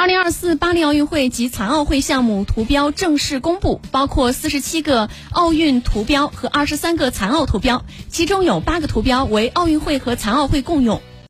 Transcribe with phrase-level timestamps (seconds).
[0.00, 11.02] 二零二四巴黎奥运会及残奥会项目图标正式公布包括四十七个奥运图标和二十三个残奥图标其中有八个图标为奥运会和残奥会共用。